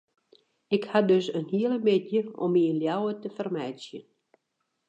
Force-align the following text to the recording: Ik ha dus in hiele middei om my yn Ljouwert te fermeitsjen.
Ik 0.75 0.83
ha 0.91 0.99
dus 1.09 1.25
in 1.39 1.47
hiele 1.53 1.77
middei 1.85 2.21
om 2.43 2.49
my 2.53 2.63
yn 2.71 2.81
Ljouwert 2.83 3.21
te 3.23 3.29
fermeitsjen. 3.37 4.03